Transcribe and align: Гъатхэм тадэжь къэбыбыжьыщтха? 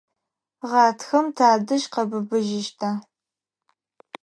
Гъатхэм 0.69 1.25
тадэжь 1.37 1.87
къэбыбыжьыщтха? 1.93 2.91